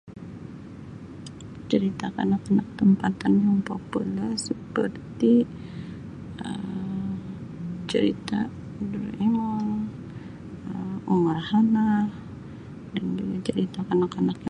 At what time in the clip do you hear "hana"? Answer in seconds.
11.53-11.91